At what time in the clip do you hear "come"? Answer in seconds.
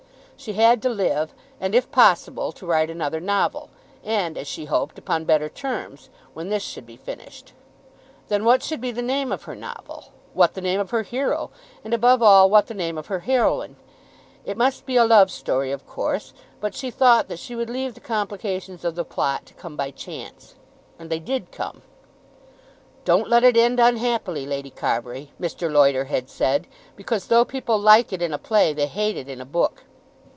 19.53-19.75, 21.51-21.83